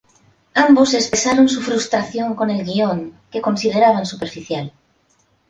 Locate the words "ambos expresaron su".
0.55-1.61